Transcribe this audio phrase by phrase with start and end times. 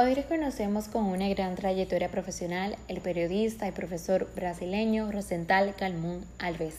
[0.00, 6.76] Hoy reconocemos con una gran trayectoria profesional el periodista y profesor brasileño Rosental Calmún Alves.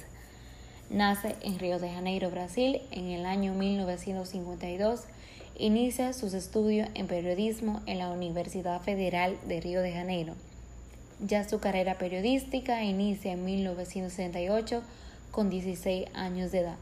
[0.89, 5.01] Nace en Río de Janeiro, Brasil, en el año 1952.
[5.57, 10.35] Inicia sus estudios en periodismo en la Universidad Federal de Río de Janeiro.
[11.19, 14.81] Ya su carrera periodística inicia en 1968
[15.31, 16.77] con 16 años de edad.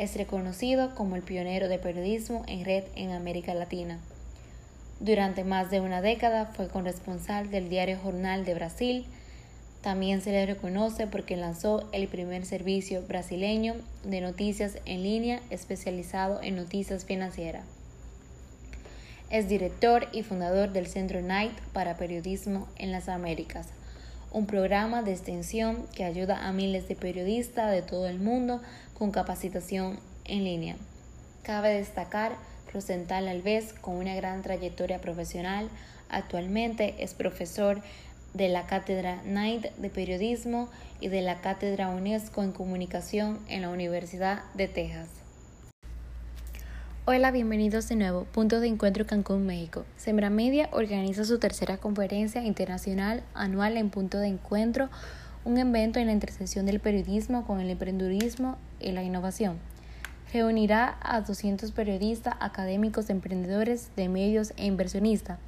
[0.00, 4.00] Es reconocido como el pionero de periodismo en red en América Latina.
[5.04, 9.04] Durante más de una década fue corresponsal del diario Jornal de Brasil.
[9.82, 16.40] También se le reconoce porque lanzó el primer servicio brasileño de noticias en línea especializado
[16.40, 17.66] en noticias financieras.
[19.28, 23.66] Es director y fundador del Centro Night para Periodismo en las Américas,
[24.32, 28.62] un programa de extensión que ayuda a miles de periodistas de todo el mundo
[28.94, 30.76] con capacitación en línea.
[31.42, 35.68] Cabe destacar Rosenthal Alves, con una gran trayectoria profesional,
[36.10, 37.80] actualmente es profesor
[38.34, 40.68] de la Cátedra Knight de Periodismo
[41.00, 45.08] y de la Cátedra UNESCO en Comunicación en la Universidad de Texas.
[47.06, 48.24] Hola, bienvenidos de nuevo.
[48.24, 49.84] Punto de Encuentro Cancún, México.
[49.96, 54.88] Sembra Media organiza su tercera conferencia internacional anual en Punto de Encuentro,
[55.44, 59.58] un evento en la intersección del periodismo con el emprendedurismo y la innovación
[60.34, 65.38] reunirá a 200 periodistas, académicos, emprendedores de medios e inversionistas.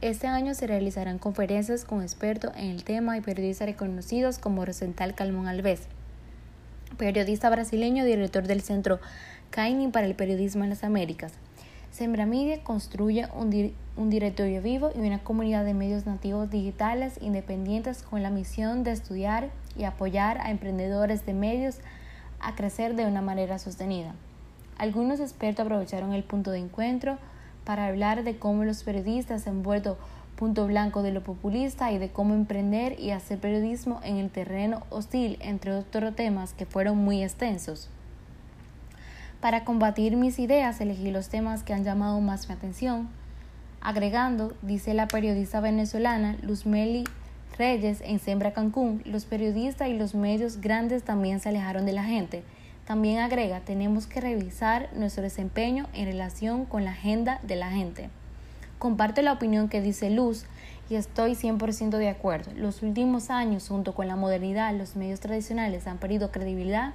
[0.00, 5.16] Este año se realizarán conferencias con expertos en el tema y periodistas reconocidos como Rosental
[5.16, 5.88] Calmón Alves,
[6.96, 9.00] periodista brasileño, director del Centro
[9.50, 11.32] Caini para el Periodismo en las Américas.
[11.90, 18.04] Sembra Media construye un, un, directorio vivo y una comunidad de medios nativos digitales independientes
[18.04, 21.78] con la misión de estudiar y apoyar a emprendedores de medios
[22.38, 24.14] a crecer de una manera sostenida.
[24.78, 27.18] Algunos expertos aprovecharon el punto de encuentro
[27.64, 29.98] para hablar de cómo los periodistas han vuelto
[30.36, 34.84] punto blanco de lo populista y de cómo emprender y hacer periodismo en el terreno
[34.88, 37.90] hostil, entre otros temas que fueron muy extensos.
[39.40, 43.08] Para combatir mis ideas elegí los temas que han llamado más mi atención,
[43.80, 47.02] agregando, dice la periodista venezolana Luzmeli
[47.58, 52.04] Reyes en Sembra Cancún, los periodistas y los medios grandes también se alejaron de la
[52.04, 52.44] gente
[52.88, 58.08] también agrega, tenemos que revisar nuestro desempeño en relación con la agenda de la gente.
[58.78, 60.46] Comparte la opinión que dice Luz
[60.88, 62.50] y estoy 100% de acuerdo.
[62.56, 66.94] Los últimos años, junto con la modernidad, los medios tradicionales han perdido credibilidad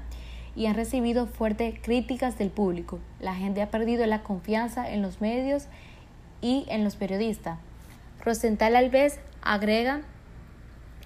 [0.55, 2.97] y han recibido fuertes críticas del público.
[3.19, 5.67] La gente ha perdido la confianza en los medios
[6.41, 7.59] y en los periodistas.
[8.25, 10.01] Rosenthal Alves agrega,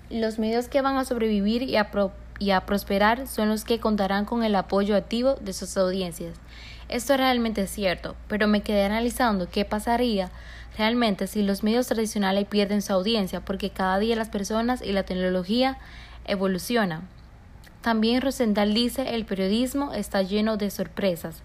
[0.09, 1.91] los medios que van a sobrevivir y a
[2.39, 6.35] y a prosperar son los que contarán con el apoyo activo de sus audiencias.
[6.89, 10.29] Esto realmente es cierto, pero me quedé analizando qué pasaría
[10.77, 15.03] realmente si los medios tradicionales pierden su audiencia, porque cada día las personas y la
[15.03, 15.77] tecnología
[16.25, 17.07] evolucionan.
[17.81, 21.41] También Rosenthal dice el periodismo está lleno de sorpresas,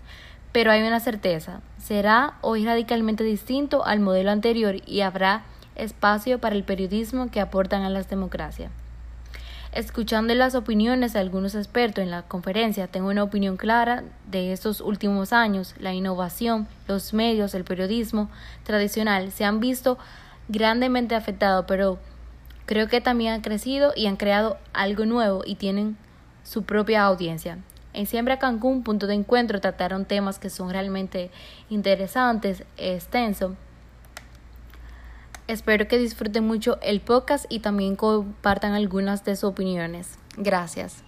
[0.52, 5.44] pero hay una certeza, será hoy radicalmente distinto al modelo anterior y habrá
[5.76, 8.70] espacio para el periodismo que aportan a las democracias.
[9.72, 14.82] Escuchando las opiniones de algunos expertos en la conferencia, tengo una opinión clara de estos
[14.82, 15.74] últimos años.
[15.78, 18.28] La innovación, los medios, el periodismo
[18.64, 19.96] tradicional se han visto
[20.48, 21.98] grandemente afectados, pero
[22.66, 25.96] creo que también han crecido y han creado algo nuevo y tienen
[26.42, 27.56] su propia audiencia.
[27.94, 31.30] En Siembra Cancún, punto de encuentro, trataron temas que son realmente
[31.70, 33.52] interesantes, extensos
[35.52, 40.18] Espero que disfruten mucho el podcast y también compartan algunas de sus opiniones.
[40.38, 41.04] Gracias.